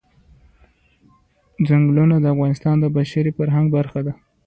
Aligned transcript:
ځنګلونه 1.67 2.15
د 2.19 2.25
افغانستان 2.33 2.75
د 2.79 2.85
بشري 2.95 3.31
فرهنګ 3.37 3.67
برخه 3.75 3.99
ده. 4.05 4.13